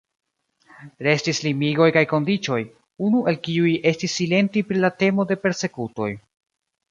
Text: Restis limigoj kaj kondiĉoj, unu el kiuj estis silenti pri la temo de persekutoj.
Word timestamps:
Restis 1.07 1.41
limigoj 1.47 1.89
kaj 1.97 2.01
kondiĉoj, 2.13 2.57
unu 3.09 3.21
el 3.33 3.37
kiuj 3.47 3.75
estis 3.91 4.17
silenti 4.21 4.67
pri 4.71 4.81
la 4.87 4.93
temo 5.03 5.27
de 5.33 5.37
persekutoj. 5.45 6.09